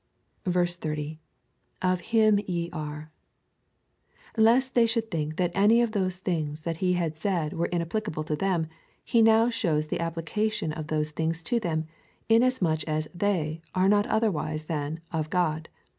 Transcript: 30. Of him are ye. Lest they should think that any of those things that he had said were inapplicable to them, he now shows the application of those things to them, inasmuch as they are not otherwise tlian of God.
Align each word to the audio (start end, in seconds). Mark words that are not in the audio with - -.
30. 0.45 1.19
Of 1.83 1.99
him 2.01 2.39
are 2.39 2.41
ye. 2.47 2.71
Lest 4.35 4.73
they 4.73 4.87
should 4.87 5.11
think 5.11 5.35
that 5.37 5.51
any 5.53 5.79
of 5.79 5.91
those 5.91 6.17
things 6.17 6.63
that 6.63 6.77
he 6.77 6.93
had 6.93 7.15
said 7.15 7.53
were 7.53 7.67
inapplicable 7.67 8.23
to 8.23 8.35
them, 8.35 8.65
he 9.05 9.21
now 9.21 9.51
shows 9.51 9.85
the 9.85 9.99
application 9.99 10.73
of 10.73 10.87
those 10.87 11.11
things 11.11 11.43
to 11.43 11.59
them, 11.59 11.85
inasmuch 12.29 12.83
as 12.85 13.09
they 13.13 13.61
are 13.75 13.87
not 13.87 14.07
otherwise 14.07 14.63
tlian 14.63 14.97
of 15.13 15.29
God. 15.29 15.69